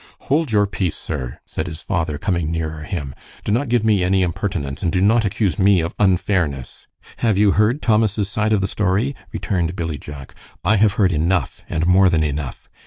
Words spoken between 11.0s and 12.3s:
enough, and more than